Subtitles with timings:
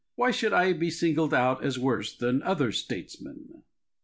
[0.15, 3.61] Why should I be singled out as worse than other statesmen?